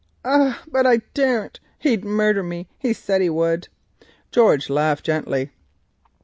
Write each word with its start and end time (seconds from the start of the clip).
"Ay, 0.25 0.57
but 0.65 0.87
I 0.87 1.01
daren't. 1.13 1.59
He'd 1.77 2.03
murder 2.03 2.41
me. 2.41 2.67
He 2.79 2.91
said 2.91 3.21
he 3.21 3.29
would." 3.29 3.67
George 4.31 4.67
laughed 4.67 5.05
gently. 5.05 5.51